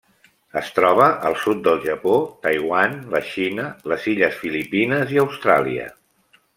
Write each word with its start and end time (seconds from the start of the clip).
Es 0.61 0.69
troba 0.77 1.09
al 1.29 1.37
sud 1.41 1.61
del 1.67 1.83
Japó, 1.83 2.15
Taiwan, 2.47 2.97
la 3.17 3.21
Xina, 3.35 3.69
les 3.93 4.11
illes 4.17 4.43
Filipines 4.45 5.15
i 5.19 5.25
Austràlia. 5.27 5.91